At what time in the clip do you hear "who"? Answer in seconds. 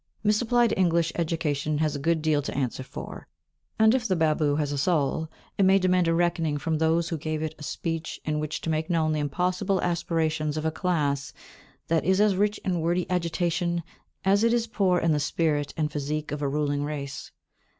7.09-7.19